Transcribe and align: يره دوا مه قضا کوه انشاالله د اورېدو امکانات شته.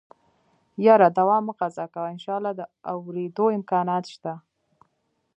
يره 0.85 1.09
دوا 1.17 1.37
مه 1.45 1.53
قضا 1.61 1.85
کوه 1.93 2.07
انشاالله 2.15 2.51
د 2.55 2.61
اورېدو 2.93 3.45
امکانات 3.57 4.03
شته. 4.13 4.33